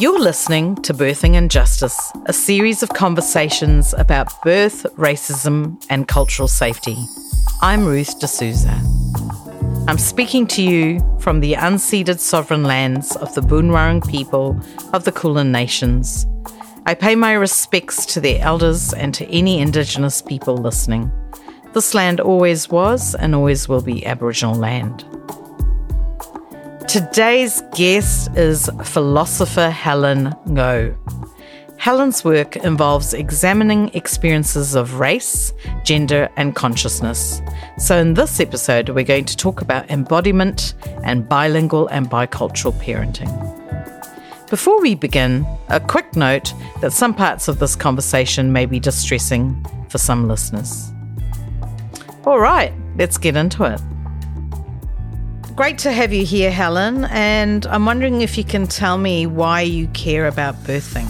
[0.00, 6.96] You're listening to Birthing Injustice, a series of conversations about birth, racism, and cultural safety.
[7.60, 8.80] I'm Ruth De Souza.
[9.86, 14.60] I'm speaking to you from the unceded sovereign lands of the Boonwurrung people
[14.92, 16.26] of the Kulin Nations.
[16.86, 21.12] I pay my respects to their elders and to any Indigenous people listening.
[21.74, 25.04] This land always was and always will be Aboriginal land.
[26.90, 30.96] Today's guest is philosopher Helen Ngo.
[31.76, 35.52] Helen's work involves examining experiences of race,
[35.84, 37.42] gender, and consciousness.
[37.78, 43.30] So, in this episode, we're going to talk about embodiment and bilingual and bicultural parenting.
[44.48, 49.64] Before we begin, a quick note that some parts of this conversation may be distressing
[49.88, 50.90] for some listeners.
[52.24, 53.80] All right, let's get into it.
[55.60, 57.04] Great to have you here, Helen.
[57.10, 61.06] And I'm wondering if you can tell me why you care about birthing.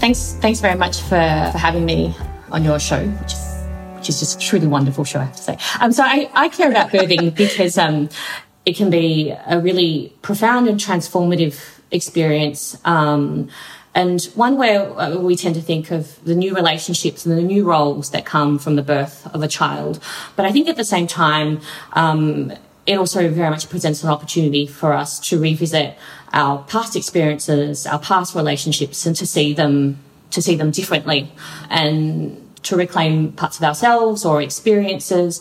[0.00, 2.16] Thanks, thanks very much for, for having me
[2.50, 5.42] on your show, which is which is just a truly wonderful show, I have to
[5.42, 5.58] say.
[5.80, 8.08] Um, so I, I care about birthing because um,
[8.66, 12.76] it can be a really profound and transformative experience.
[12.84, 13.50] Um,
[13.94, 17.62] and one where uh, we tend to think of the new relationships and the new
[17.64, 20.00] roles that come from the birth of a child.
[20.34, 21.60] But I think at the same time,
[21.92, 22.52] um,
[22.86, 25.96] it also very much presents an opportunity for us to revisit
[26.32, 29.98] our past experiences, our past relationships, and to see them
[30.30, 31.30] to see them differently,
[31.70, 35.40] and to reclaim parts of ourselves or experiences,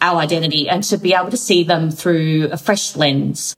[0.00, 3.54] our identity, and to be able to see them through a fresh lens.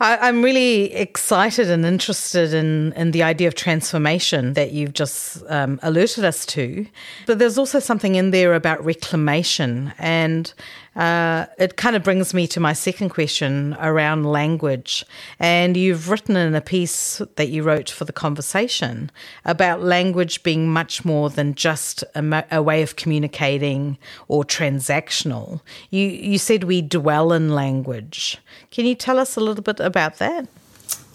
[0.00, 5.42] I, am really excited and interested in, in the idea of transformation that you've just
[5.48, 6.86] um, alerted us to.
[7.26, 9.92] But there's also something in there about reclamation.
[9.98, 10.52] And
[10.98, 15.04] uh, it kind of brings me to my second question around language.
[15.38, 19.12] And you've written in a piece that you wrote for the conversation
[19.44, 23.96] about language being much more than just a, a way of communicating
[24.26, 25.60] or transactional.
[25.90, 28.38] You, you said we dwell in language.
[28.72, 30.48] Can you tell us a little bit about that?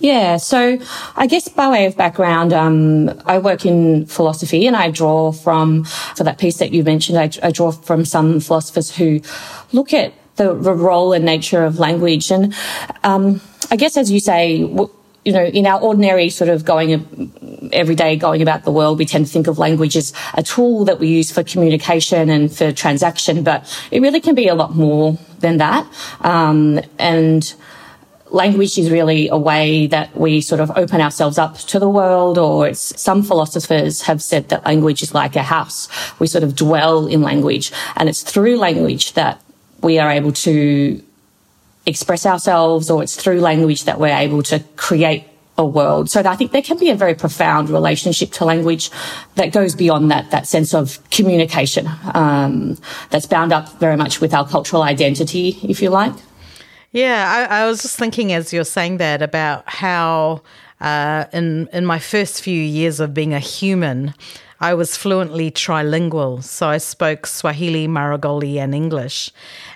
[0.03, 0.79] Yeah, so
[1.15, 5.85] I guess by way of background, um, I work in philosophy and I draw from,
[5.85, 9.21] for that piece that you mentioned, I, I draw from some philosophers who
[9.71, 12.31] look at the, the role and nature of language.
[12.31, 12.53] And
[13.05, 13.39] um,
[13.71, 18.17] I guess, as you say, you know, in our ordinary sort of going every day,
[18.17, 21.07] going about the world, we tend to think of language as a tool that we
[21.07, 25.59] use for communication and for transaction, but it really can be a lot more than
[25.59, 25.87] that.
[26.19, 27.55] Um, and
[28.33, 32.37] language is really a way that we sort of open ourselves up to the world,
[32.37, 35.87] or it's, some philosophers have said that language is like a house.
[36.19, 39.41] We sort of dwell in language, and it's through language that
[39.81, 41.01] we are able to
[41.85, 45.25] express ourselves, or it's through language that we're able to create
[45.57, 46.09] a world.
[46.09, 48.89] So I think there can be a very profound relationship to language
[49.35, 52.79] that goes beyond that, that sense of communication, um,
[53.11, 56.15] that's bound up very much with our cultural identity, if you like.
[56.93, 60.43] Yeah, I, I, was just thinking as you're saying that about how
[60.79, 64.13] uh, in in my first few years of being a human,
[64.59, 66.43] I was fluently trilingual.
[66.43, 69.31] So I spoke Swahili, Maragoli, and English,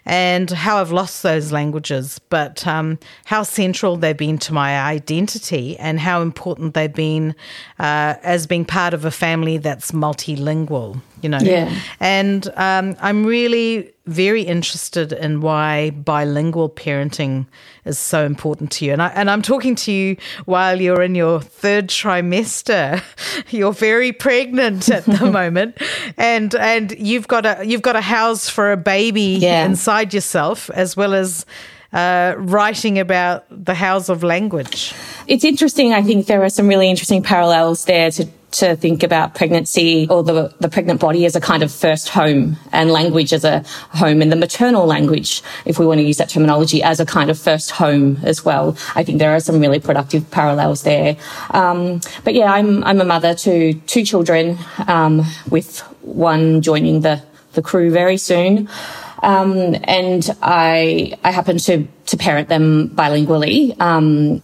[0.08, 5.78] and how I've lost those languages, but um, how central they've been to my identity
[5.78, 7.36] and how important they've been
[7.78, 11.40] uh, as being part of a family that's multilingual you know.
[11.42, 11.74] Yeah.
[12.00, 17.46] And um, I'm really very interested in why bilingual parenting
[17.84, 18.94] is so important to you.
[18.94, 23.04] And, I, and I'm talking to you while you're in your third trimester.
[23.50, 25.78] You're very pregnant at the moment,
[26.18, 29.66] and and you've got a you've got a house for a baby yeah.
[29.66, 31.46] inside yourself as well as.
[31.94, 34.94] Uh, writing about the house of language.
[35.26, 35.94] It's interesting.
[35.94, 40.24] I think there are some really interesting parallels there to to think about pregnancy or
[40.24, 43.60] the, the pregnant body as a kind of first home and language as a
[43.90, 47.30] home and the maternal language, if we want to use that terminology, as a kind
[47.30, 48.78] of first home as well.
[48.96, 51.18] I think there are some really productive parallels there.
[51.52, 54.58] Um, but yeah, I'm, I'm a mother to two children,
[54.88, 57.22] um, with one joining the,
[57.54, 58.70] the crew very soon.
[59.24, 63.80] Um, and I, I happen to, to parent them bilingually.
[63.80, 64.44] Um,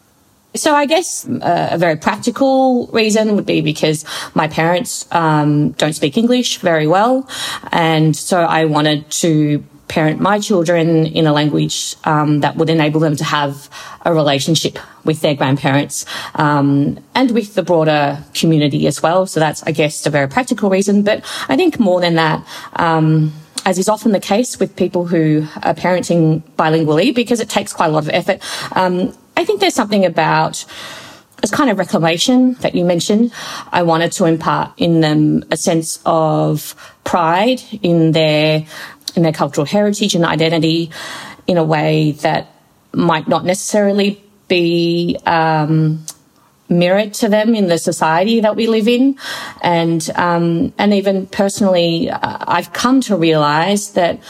[0.55, 4.05] so I guess uh, a very practical reason would be because
[4.35, 7.27] my parents um, don't speak English very well,
[7.71, 12.99] and so I wanted to parent my children in a language um, that would enable
[12.99, 13.69] them to have
[14.05, 16.05] a relationship with their grandparents
[16.35, 19.27] um, and with the broader community as well.
[19.27, 21.03] So that's, I guess, a very practical reason.
[21.03, 22.45] But I think more than that.
[23.65, 27.87] As is often the case with people who are parenting bilingually, because it takes quite
[27.87, 28.41] a lot of effort.
[28.75, 30.65] Um, I think there's something about
[31.43, 33.33] this kind of reclamation that you mentioned,
[33.69, 36.73] I wanted to impart in them a sense of
[37.03, 38.65] pride in their
[39.15, 40.89] in their cultural heritage and identity
[41.45, 42.47] in a way that
[42.93, 46.05] might not necessarily be um,
[46.79, 49.17] mirrored to them in the society that we live in,
[49.61, 54.21] and um, and even personally, uh, I've come to realise that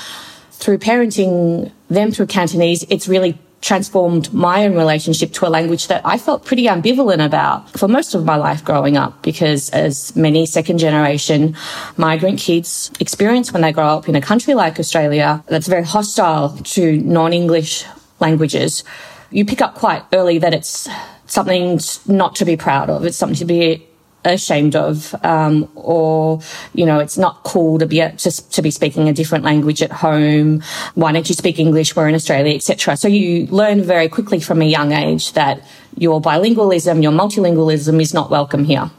[0.51, 6.01] through parenting them through Cantonese, it's really transformed my own relationship to a language that
[6.03, 10.45] I felt pretty ambivalent about for most of my life growing up because as many
[10.45, 11.55] second generation
[11.95, 16.57] migrant kids experience when they grow up in a country like Australia that's very hostile
[16.57, 17.85] to non-English
[18.19, 18.83] languages,
[19.31, 20.89] you pick up quite early that it's
[21.27, 23.05] something not to be proud of.
[23.05, 23.87] It's something to be
[24.25, 26.39] ashamed of, um, or
[26.73, 29.91] you know, it's not cool to be just to be speaking a different language at
[29.91, 30.61] home.
[30.95, 31.95] Why don't you speak English?
[31.95, 32.95] We're in Australia, etc.
[32.97, 35.61] So you learn very quickly from a young age that
[35.97, 38.89] your bilingualism, your multilingualism is not welcome here.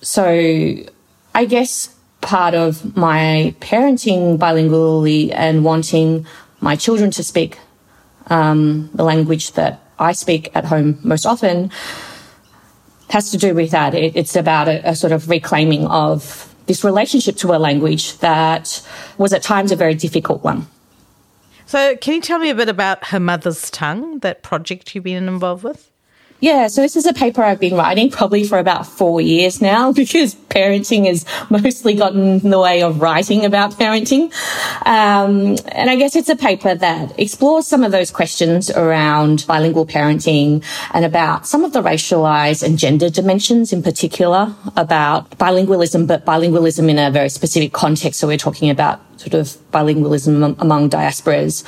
[0.00, 0.76] So
[1.34, 6.26] I guess part of my parenting bilingually and wanting
[6.60, 7.58] my children to speak
[8.28, 11.70] um, the language that I speak at home most often
[13.10, 13.94] has to do with that.
[13.94, 18.82] It, it's about a, a sort of reclaiming of this relationship to a language that
[19.18, 20.66] was at times a very difficult one.
[21.66, 25.28] So, can you tell me a bit about Her Mother's Tongue, that project you've been
[25.28, 25.91] involved with?
[26.42, 29.92] Yeah, so this is a paper I've been writing probably for about four years now
[30.02, 34.32] because parenting has mostly gotten in the way of writing about parenting.
[34.84, 39.86] Um, and I guess it's a paper that explores some of those questions around bilingual
[39.86, 46.26] parenting and about some of the racialized and gender dimensions in particular about bilingualism, but
[46.26, 48.18] bilingualism in a very specific context.
[48.18, 51.62] So we're talking about sort of bilingualism among diasporas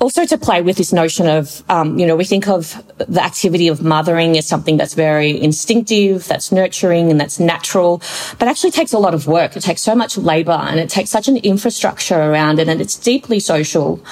[0.00, 3.68] also to play with this notion of, um, you know, we think of the activity
[3.68, 8.02] of mothering as something that's very instinctive, that's nurturing and that's natural,
[8.38, 9.56] but actually takes a lot of work.
[9.56, 12.98] It takes so much labor and it takes such an infrastructure around it and it's
[12.98, 14.04] deeply social.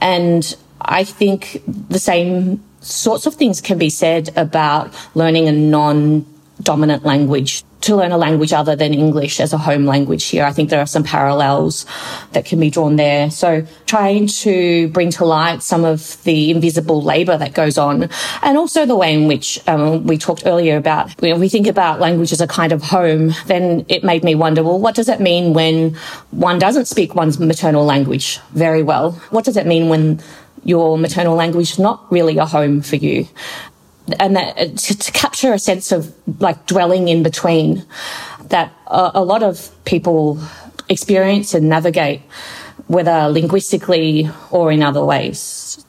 [0.00, 6.26] And I think the same sorts of things can be said about learning a non
[6.62, 10.44] dominant language to learn a language other than English as a home language here.
[10.44, 11.86] I think there are some parallels
[12.32, 13.30] that can be drawn there.
[13.30, 18.08] So trying to bring to light some of the invisible labour that goes on
[18.42, 22.00] and also the way in which um, we talked earlier about when we think about
[22.00, 25.20] language as a kind of home, then it made me wonder, well, what does it
[25.20, 25.94] mean when
[26.30, 29.12] one doesn't speak one's maternal language very well?
[29.30, 30.20] What does it mean when
[30.64, 33.26] your maternal language is not really a home for you?
[34.18, 37.84] And that uh, to, to, capture a sense of like dwelling in between
[38.48, 40.40] that a, a lot of people
[40.88, 42.20] experience and navigate,
[42.88, 45.84] whether linguistically or in other ways.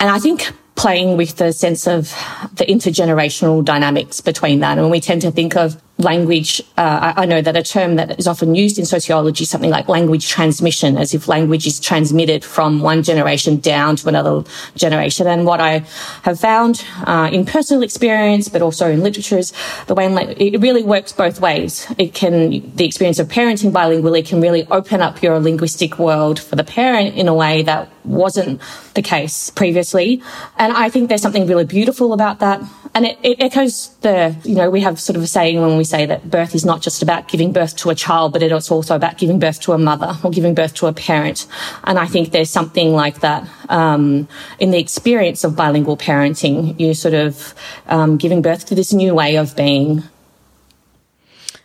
[0.00, 2.10] And I think playing with the sense of
[2.54, 4.78] the intergenerational dynamics between that.
[4.78, 8.26] And we tend to think of language, uh, I, know that a term that is
[8.26, 13.02] often used in sociology, something like language transmission, as if language is transmitted from one
[13.02, 14.44] generation down to another
[14.76, 15.26] generation.
[15.26, 15.84] And what I
[16.22, 19.54] have found uh, in personal experience, but also in literature, is
[19.86, 20.06] the way
[20.38, 21.86] it really works both ways.
[21.96, 26.56] It can, the experience of parenting bilingually can really open up your linguistic world for
[26.56, 28.60] the parent in a way that wasn't
[28.94, 30.22] the case previously.
[30.58, 32.62] And I think there's something really beautiful about that.
[32.94, 35.84] And it, it echoes the, you know, we have sort of a saying when we
[35.86, 38.94] say that birth is not just about giving birth to a child, but it's also
[38.94, 41.46] about giving birth to a mother or giving birth to a parent.
[41.84, 44.28] And I think there's something like that um,
[44.58, 46.78] in the experience of bilingual parenting.
[46.78, 47.54] You're sort of
[47.86, 50.02] um, giving birth to this new way of being.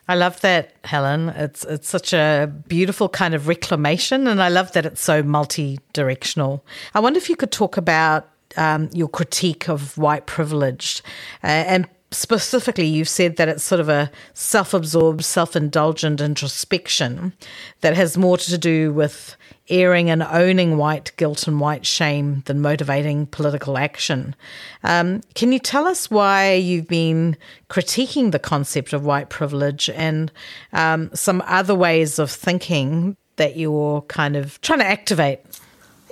[0.08, 1.30] I love that, Helen.
[1.30, 6.66] It's it's such a beautiful kind of reclamation, and I love that it's so multi-directional.
[6.94, 11.02] I wonder if you could talk about um, your critique of white privilege
[11.44, 17.34] uh, and specifically, you've said that it's sort of a self absorbed, self indulgent introspection
[17.82, 19.36] that has more to do with
[19.70, 24.36] airing and owning white guilt and white shame than motivating political action.
[24.84, 27.38] Um, can you tell us why you've been
[27.70, 30.32] critiquing the concept of white privilege and
[30.74, 35.40] um, some other ways of thinking that you're kind of trying to activate?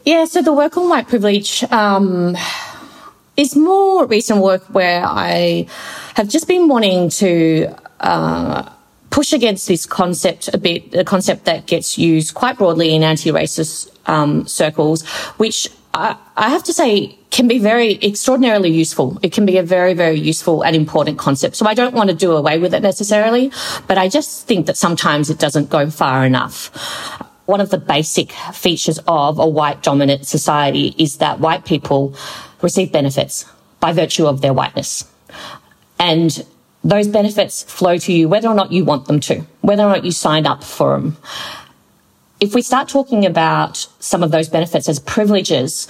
[0.06, 1.63] Yeah, so the work on white privilege.
[1.65, 2.38] Um
[3.39, 5.65] is more recent work where I
[6.15, 8.69] have just been wanting to uh,
[9.12, 13.96] push against this concept a bit, a concept that gets used quite broadly in anti-racist
[14.10, 19.17] um, circles, which I, I have to say can be very extraordinarily useful.
[19.24, 21.55] It can be a very, very useful and important concept.
[21.55, 23.51] So I don't want to do away with it necessarily,
[23.88, 26.72] but I just think that sometimes it doesn't go far enough
[27.50, 32.13] one of the basic features of a white dominant society is that white people
[32.62, 33.46] receive benefits
[33.80, 35.06] by virtue of their whiteness.
[36.00, 36.46] And
[36.84, 40.06] those benefits flow to you whether or not you want them to, whether or not
[40.06, 41.18] you signed up for them.
[42.39, 45.89] If we start talking about some of those benefits as privileges,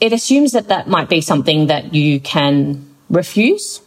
[0.00, 3.80] it assumes that that might be something that you can refuse,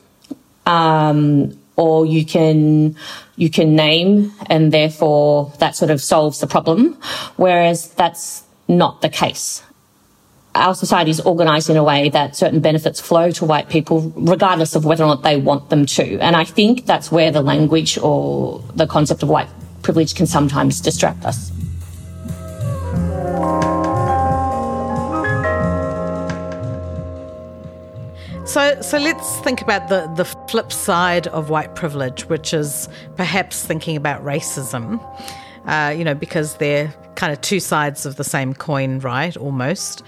[0.66, 2.98] um, or you can
[3.36, 6.98] you can name, and therefore that sort of solves the problem.
[7.38, 9.64] Whereas that's not the case
[10.56, 14.76] our society is organised in a way that certain benefits flow to white people, regardless
[14.76, 16.20] of whether or not they want them to.
[16.20, 19.50] And I think that's where the language or the concept of white
[19.82, 21.52] privilege can sometimes distract us.
[28.46, 33.66] So, so let's think about the, the flip side of white privilege, which is perhaps
[33.66, 35.02] thinking about racism.
[35.66, 39.36] Uh, you know, because they're kind of two sides of the same coin, right?
[39.38, 40.04] Almost.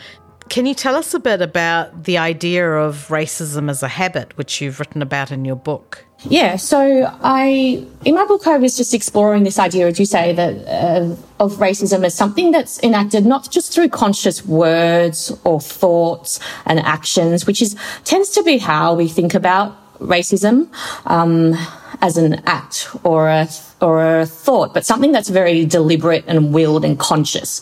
[0.50, 4.62] Can you tell us a bit about the idea of racism as a habit, which
[4.62, 6.06] you've written about in your book?
[6.30, 10.34] Yeah, so I, in my book, I was just exploring this idea, as you say,
[10.34, 16.40] that uh, of racism as something that's enacted not just through conscious words or thoughts
[16.66, 17.76] and actions, which is
[18.06, 20.68] tends to be how we think about racism
[21.06, 21.54] um,
[22.02, 23.48] as an act or a
[23.82, 27.62] or a thought, but something that's very deliberate and willed and conscious.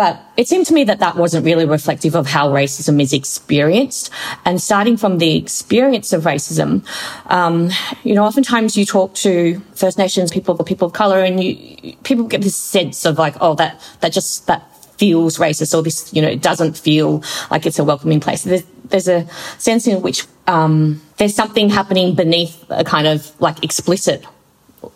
[0.00, 4.10] But it seemed to me that that wasn't really reflective of how racism is experienced.
[4.46, 6.86] And starting from the experience of racism,
[7.26, 7.68] um,
[8.02, 11.94] you know, oftentimes you talk to First Nations people or people of color and you,
[12.02, 16.10] people get this sense of like, oh, that, that just, that feels racist or this,
[16.14, 18.44] you know, it doesn't feel like it's a welcoming place.
[18.44, 19.28] There's, there's a
[19.58, 24.24] sense in which, um, there's something happening beneath a kind of like explicit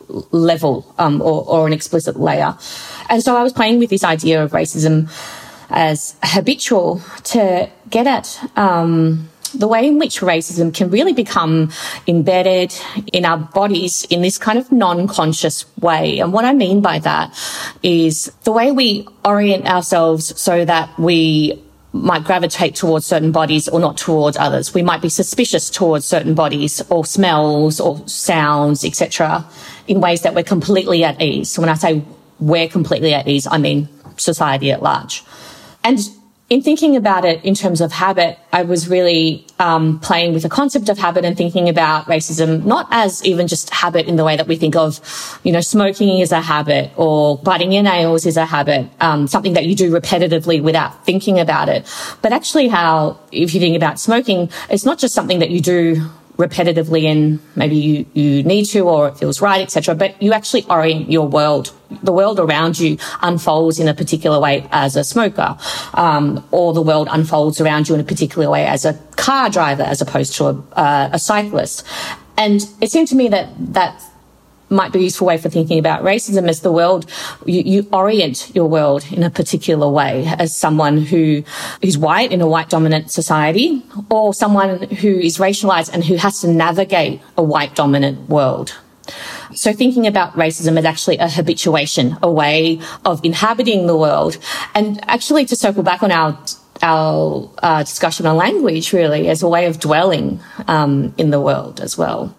[0.08, 2.56] level um, or, or, an explicit layer.
[3.08, 5.10] And so I was playing with this idea of racism
[5.70, 11.70] as habitual to get at um, the way in which racism can really become
[12.06, 12.74] embedded
[13.12, 16.18] in our bodies in this kind of non-conscious way.
[16.18, 17.36] And what I mean by that
[17.82, 21.60] is the way we orient ourselves so that we
[21.92, 24.74] might gravitate towards certain bodies or not towards others.
[24.74, 29.48] We might be suspicious towards certain bodies or smells or sounds, etc
[29.86, 31.50] in ways that we're completely at ease.
[31.50, 32.02] So when I say
[32.40, 35.22] we're completely at ease, I mean society at large.
[35.82, 35.98] And
[36.50, 40.50] in thinking about it in terms of habit, I was really um, playing with the
[40.50, 44.36] concept of habit and thinking about racism not as even just habit in the way
[44.36, 45.00] that we think of,
[45.42, 49.54] you know, smoking is a habit or biting your nails is a habit, um, something
[49.54, 51.86] that you do repetitively without thinking about it,
[52.20, 56.08] but actually how if you think about smoking, it's not just something that you do
[56.36, 59.94] repetitively and maybe you, you need to or it feels right, etc.
[59.94, 61.72] But you actually orient your world.
[62.02, 65.56] The world around you unfolds in a particular way as a smoker,
[65.94, 69.84] um, or the world unfolds around you in a particular way as a car driver,
[69.84, 71.86] as opposed to a, uh, a cyclist.
[72.36, 74.02] And it seemed to me that that
[74.70, 77.10] might be a useful way for thinking about racism as the world
[77.44, 81.42] you, you, orient your world in a particular way as someone who
[81.82, 86.40] who's white in a white dominant society or someone who is racialized and who has
[86.40, 88.74] to navigate a white dominant world
[89.54, 94.38] so thinking about racism is actually a habituation, a way of inhabiting the world.
[94.74, 96.38] And actually to circle back on our
[96.82, 101.80] our uh, discussion on language really as a way of dwelling um, in the world
[101.80, 102.34] as well.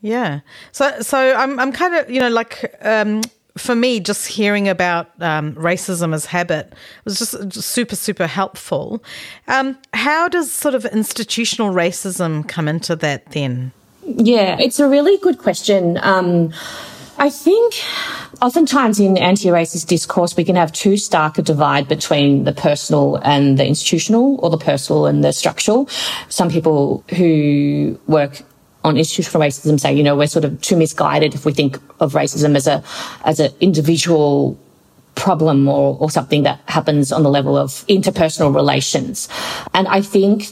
[0.00, 0.40] Yeah.
[0.72, 3.22] So so I'm I'm kind of you know like um,
[3.56, 6.72] for me just hearing about um, racism as habit
[7.04, 9.02] was just, super super helpful.
[9.48, 13.72] Um, how does sort of institutional racism come into that then?
[14.04, 15.98] Yeah, it's a really good question.
[16.02, 16.52] Um,
[17.18, 17.74] I think
[18.40, 23.58] oftentimes in anti-racist discourse, we can have too stark a divide between the personal and
[23.58, 25.86] the institutional or the personal and the structural.
[26.30, 28.42] Some people who work
[28.84, 32.14] on institutional racism say, you know, we're sort of too misguided if we think of
[32.14, 32.82] racism as a,
[33.24, 34.58] as an individual
[35.14, 39.28] problem or, or something that happens on the level of interpersonal relations.
[39.74, 40.46] And I think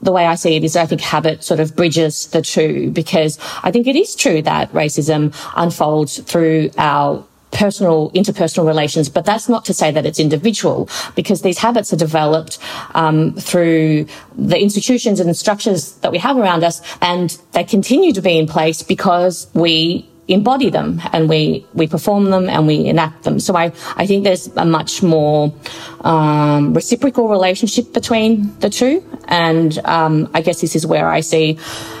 [0.00, 3.38] the way I see it is I think habit sort of bridges the two because
[3.64, 9.48] I think it is true that racism unfolds through our personal, interpersonal relations, but that's
[9.48, 12.58] not to say that it's individual because these habits are developed
[12.94, 18.20] um, through the institutions and structures that we have around us, and they continue to
[18.20, 23.22] be in place because we embody them and we we perform them and we enact
[23.22, 23.38] them.
[23.38, 25.54] So I I think there's a much more
[26.00, 31.58] um, reciprocal relationship between the two, and um, I guess this is where I see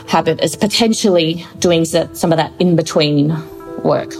[0.08, 3.28] habit as potentially doing some of that in between
[3.82, 4.12] work.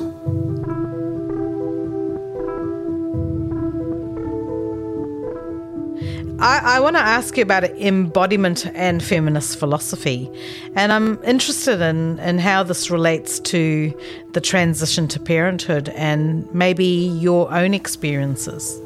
[6.46, 10.30] I, I want to ask you about embodiment and feminist philosophy.
[10.76, 13.92] And I'm interested in, in how this relates to
[14.32, 18.80] the transition to parenthood and maybe your own experiences.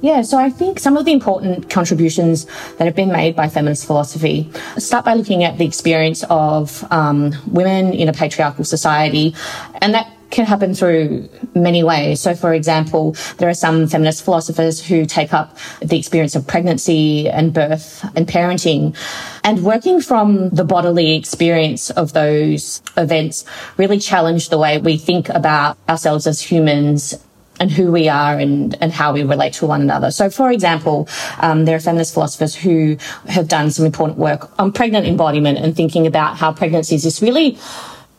[0.00, 2.46] Yeah, so I think some of the important contributions
[2.78, 7.32] that have been made by feminist philosophy start by looking at the experience of um,
[7.46, 9.36] women in a patriarchal society,
[9.80, 12.20] and that can happen through many ways.
[12.20, 17.28] So, for example, there are some feminist philosophers who take up the experience of pregnancy
[17.28, 18.96] and birth and parenting
[19.44, 23.44] and working from the bodily experience of those events
[23.76, 27.14] really challenge the way we think about ourselves as humans
[27.60, 30.10] and who we are and, and how we relate to one another.
[30.10, 31.08] So, for example,
[31.38, 32.96] um, there are feminist philosophers who
[33.28, 37.20] have done some important work on pregnant embodiment and thinking about how pregnancy is this
[37.20, 37.58] really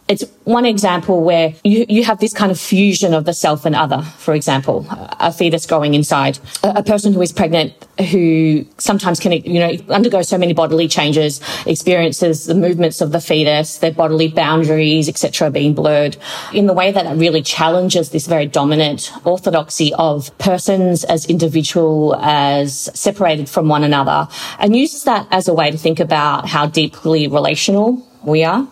[0.07, 3.75] it's one example where you, you have this kind of fusion of the self and
[3.75, 4.01] other.
[4.01, 7.73] For example, a fetus growing inside a, a, person who is pregnant
[8.11, 13.21] who sometimes can, you know, undergo so many bodily changes, experiences the movements of the
[13.21, 16.17] fetus, their bodily boundaries, etc., being blurred
[16.53, 22.15] in the way that it really challenges this very dominant orthodoxy of persons as individual,
[22.17, 24.27] as separated from one another,
[24.59, 28.67] and uses that as a way to think about how deeply relational we are.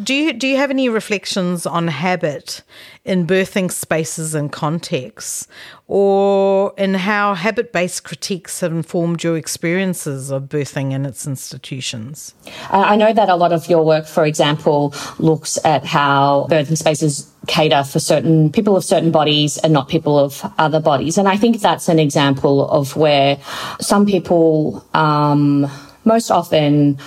[0.00, 2.62] Do you do you have any reflections on habit
[3.04, 5.46] in birthing spaces and contexts,
[5.86, 12.34] or in how habit-based critiques have informed your experiences of birthing in its institutions?
[12.70, 17.30] I know that a lot of your work, for example, looks at how birthing spaces
[17.46, 21.36] cater for certain people of certain bodies and not people of other bodies, and I
[21.36, 23.38] think that's an example of where
[23.78, 24.86] some people.
[24.94, 25.70] Um,
[26.04, 26.98] most often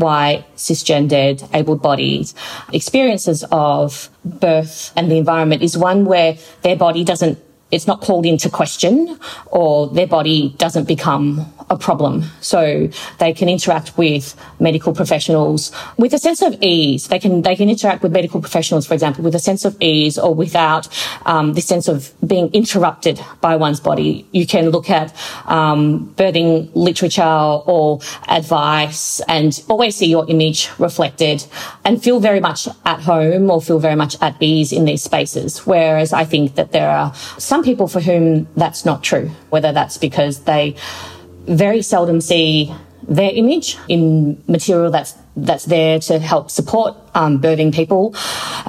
[0.00, 2.32] white, cisgendered, able bodied
[2.72, 7.38] experiences of birth and the environment is one where their body doesn't
[7.70, 12.24] it's not called into question or their body doesn't become a problem.
[12.40, 17.06] So they can interact with medical professionals with a sense of ease.
[17.08, 20.18] They can they can interact with medical professionals, for example, with a sense of ease
[20.18, 20.88] or without
[21.26, 24.26] um, the sense of being interrupted by one's body.
[24.32, 25.14] You can look at
[25.46, 31.44] um, birthing literature or advice and always see your image reflected
[31.84, 35.64] and feel very much at home or feel very much at ease in these spaces.
[35.66, 39.98] Whereas I think that there are some people for whom that's not true, whether that's
[39.98, 40.74] because they
[41.46, 42.72] very seldom see
[43.08, 48.14] their image in material that's that's there to help support um, birthing people.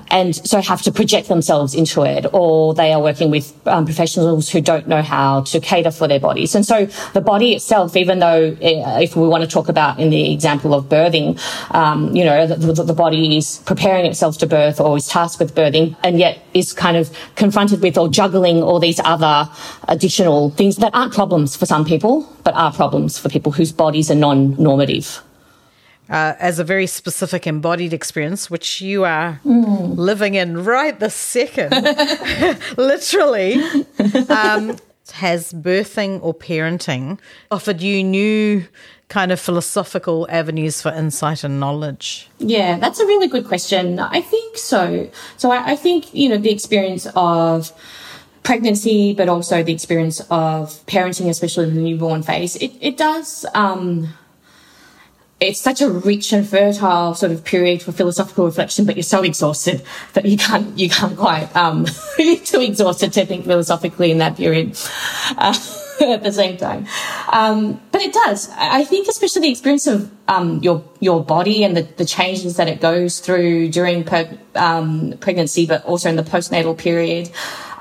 [0.09, 4.49] And so have to project themselves into it or they are working with um, professionals
[4.49, 6.55] who don't know how to cater for their bodies.
[6.55, 10.09] And so the body itself even though eh, if we want to talk about in
[10.09, 11.39] the example of birthing
[11.73, 15.55] um, you know the, the, body is preparing itself to birth or is tasked with
[15.55, 19.49] birthing and yet is kind of confronted with or juggling all these other
[19.87, 24.11] additional things that aren't problems for some people but are problems for people whose bodies
[24.11, 25.21] are non-normative
[26.11, 29.97] uh, as a very specific embodied experience, which you are mm.
[29.97, 31.71] living in right this second,
[32.77, 33.55] literally.
[34.29, 34.77] Um,
[35.13, 37.19] has birthing or parenting
[37.49, 38.65] offered you new
[39.09, 42.29] kind of philosophical avenues for insight and knowledge?
[42.39, 43.99] Yeah, that's a really good question.
[43.99, 45.09] I think so.
[45.37, 47.73] So I, I think, you know, the experience of
[48.43, 53.45] pregnancy, but also the experience of parenting, especially in the newborn phase, it, it does,
[53.53, 54.07] um,
[55.41, 59.23] it's such a rich and fertile sort of period for philosophical reflection, but you're so
[59.23, 61.87] exhausted that you can't you can't quite um,
[62.19, 64.77] you're too exhausted to think philosophically in that period.
[65.37, 65.57] Uh,
[66.01, 66.87] at the same time,
[67.31, 68.49] um, but it does.
[68.57, 72.67] I think, especially the experience of um, your your body and the, the changes that
[72.67, 77.29] it goes through during per, um, pregnancy, but also in the postnatal period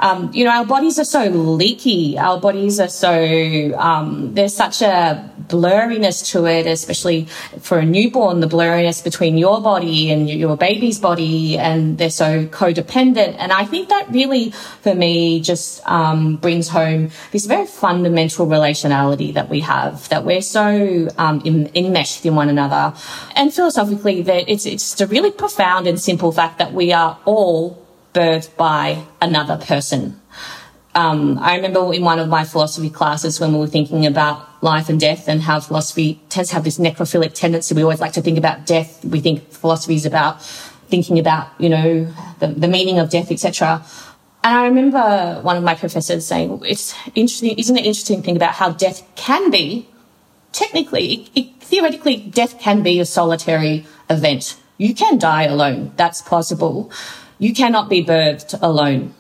[0.01, 2.19] um, you know, our bodies are so leaky.
[2.19, 7.27] Our bodies are so, um, there's such a blurriness to it, especially
[7.61, 12.47] for a newborn, the blurriness between your body and your baby's body, and they're so
[12.47, 13.37] codependent.
[13.39, 19.35] And I think that really, for me, just um, brings home this very fundamental relationality
[19.35, 22.97] that we have, that we're so um, enmeshed in one another.
[23.37, 27.87] And philosophically, that it's, it's a really profound and simple fact that we are all
[28.13, 30.21] birthed by another person.
[30.95, 34.89] Um, I remember in one of my philosophy classes when we were thinking about life
[34.89, 37.75] and death and how philosophy tends to have this necrophilic tendency.
[37.75, 39.05] We always like to think about death.
[39.05, 43.85] We think philosophy is about thinking about, you know, the, the meaning of death, etc.
[44.43, 48.37] And I remember one of my professors saying, it's interesting, isn't it interesting to think
[48.37, 49.89] about how death can be,
[50.51, 54.57] technically, it, it, theoretically, death can be a solitary event.
[54.77, 55.93] You can die alone.
[55.97, 56.91] That's possible
[57.41, 59.15] you cannot be birthed alone.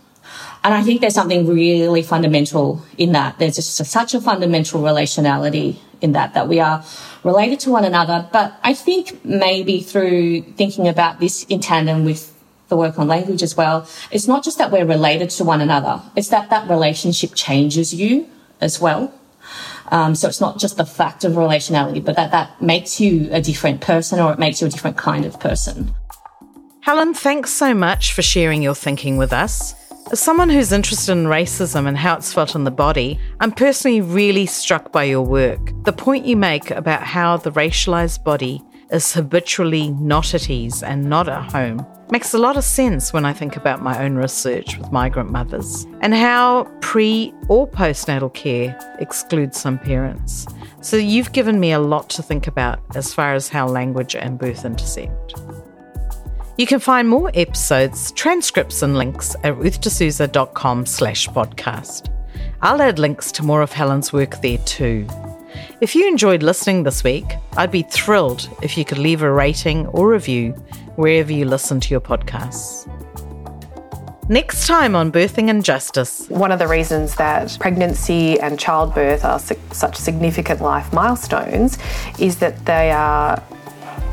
[0.63, 3.39] And I think there's something really fundamental in that.
[3.39, 6.85] There's just such a fundamental relationality in that, that we are
[7.25, 8.29] related to one another.
[8.31, 12.37] But I think maybe through thinking about this in tandem with
[12.69, 16.03] the work on language as well, it's not just that we're related to one another,
[16.15, 18.29] it's that that relationship changes you
[18.61, 19.13] as well.
[19.89, 23.41] Um, so it's not just the fact of relationality, but that that makes you a
[23.41, 25.93] different person or it makes you a different kind of person.
[26.83, 29.75] Helen, thanks so much for sharing your thinking with us.
[30.11, 34.01] As someone who's interested in racism and how it's felt in the body, I'm personally
[34.01, 35.73] really struck by your work.
[35.85, 41.05] The point you make about how the racialized body is habitually not at ease and
[41.05, 44.79] not at home makes a lot of sense when I think about my own research
[44.79, 50.47] with migrant mothers and how pre or postnatal care excludes some parents.
[50.81, 54.39] So you've given me a lot to think about as far as how language and
[54.39, 55.35] birth intersect.
[56.61, 62.15] You can find more episodes, transcripts and links at ruthdesouza.com slash podcast.
[62.61, 65.07] I'll add links to more of Helen's work there too.
[65.81, 67.25] If you enjoyed listening this week,
[67.57, 70.51] I'd be thrilled if you could leave a rating or review
[70.97, 72.87] wherever you listen to your podcasts.
[74.29, 76.29] Next time on Birthing Injustice.
[76.29, 81.79] One of the reasons that pregnancy and childbirth are such significant life milestones
[82.19, 83.43] is that they are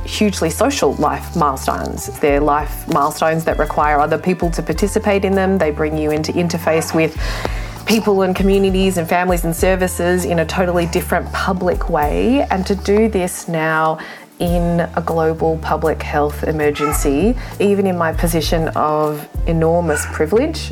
[0.08, 2.18] hugely social life milestones.
[2.20, 5.58] They're life milestones that require other people to participate in them.
[5.58, 7.16] They bring you into interface with
[7.86, 12.42] people and communities and families and services in a totally different public way.
[12.50, 14.00] And to do this now
[14.40, 20.72] in a global public health emergency, even in my position of enormous privilege,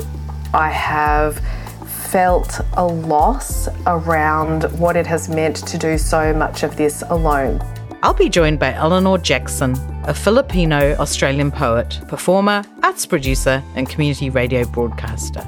[0.53, 1.41] I have
[1.87, 7.59] felt a loss around what it has meant to do so much of this alone.
[8.05, 14.29] I'll be joined by Eleanor Jackson, a Filipino Australian poet, performer, arts producer, and community
[14.29, 15.39] radio broadcaster.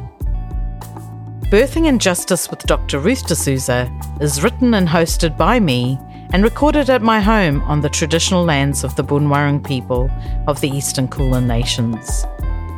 [1.52, 2.98] Birthing Injustice with Dr.
[2.98, 3.88] Ruth De Souza
[4.20, 6.00] is written and hosted by me
[6.34, 10.10] and recorded at my home on the traditional lands of the Boonwurrung people
[10.48, 12.26] of the Eastern Kulin Nations.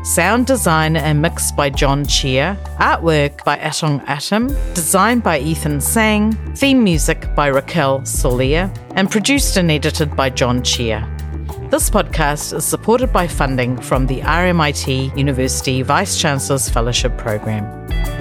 [0.03, 2.57] Sound design and mix by John Chia.
[2.79, 4.47] Artwork by Atong Atem.
[4.73, 6.31] Design by Ethan Sang.
[6.55, 8.73] Theme music by Raquel Solier.
[8.95, 11.07] And produced and edited by John Chia.
[11.69, 17.63] This podcast is supported by funding from the RMIT University Vice Chancellor's Fellowship Program.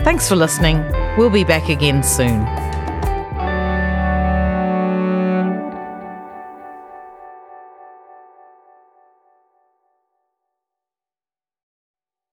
[0.05, 0.85] Thanks for listening.
[1.17, 2.68] We'll be back again soon.